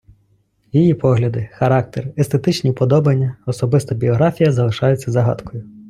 Її 0.71 0.93
погляди, 0.93 1.49
характер, 1.51 2.11
естетичні 2.17 2.71
вподобання, 2.71 3.37
особиста 3.45 3.95
біографія 3.95 4.51
залишаються 4.51 5.11
загадкою. 5.11 5.63